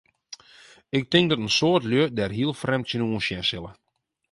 [0.97, 3.71] Ik tink dat in soad lju dêr hiel frjemd tsjinoan sjen sille.